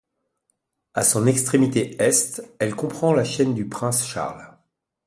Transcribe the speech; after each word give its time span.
À 0.95 1.03
son 1.03 1.27
extrémité 1.27 1.95
Est, 2.01 2.41
elle 2.57 2.73
comprend 2.73 3.13
la 3.13 3.23
chaîne 3.23 3.53
du 3.53 3.69
Prince 3.69 4.03
Charles. 4.03 4.57